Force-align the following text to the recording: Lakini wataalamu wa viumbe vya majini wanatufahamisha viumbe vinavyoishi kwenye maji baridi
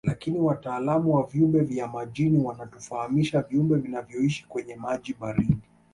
Lakini 0.03 0.39
wataalamu 0.39 1.15
wa 1.15 1.23
viumbe 1.25 1.59
vya 1.61 1.87
majini 1.87 2.37
wanatufahamisha 2.45 3.41
viumbe 3.41 3.75
vinavyoishi 3.75 4.45
kwenye 4.47 4.75
maji 4.75 5.13
baridi 5.19 5.57